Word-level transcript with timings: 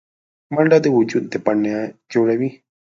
منډه 0.53 0.77
د 0.81 0.85
وجود 0.97 1.23
د 1.29 1.33
بڼه 1.45 1.77
جوړوي 2.13 2.49